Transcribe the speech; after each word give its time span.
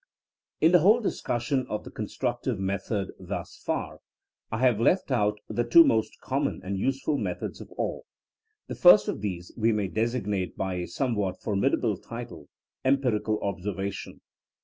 In 0.61 0.71
the 0.71 0.79
whole 0.79 0.99
discussion 0.99 1.67
of 1.69 1.85
constructive 1.93 2.57
method 2.59 3.11
thus 3.19 3.61
far, 3.63 3.99
I 4.51 4.57
have 4.57 4.79
left 4.79 5.11
out 5.11 5.37
the 5.47 5.63
two 5.63 5.83
most 5.83 6.19
common 6.21 6.59
and 6.63 6.79
useful 6.79 7.19
methods 7.19 7.61
of 7.61 7.69
all. 7.73 8.05
The 8.65 8.73
first 8.73 9.07
of 9.07 9.21
these 9.21 9.51
we 9.55 9.71
may 9.71 9.89
designate 9.89 10.57
by 10.57 10.77
a 10.77 10.87
somewhat 10.87 11.39
formid 11.39 11.73
able 11.73 11.97
title: 11.97 12.49
empiricarl 12.83 13.43
observation. 13.43 14.21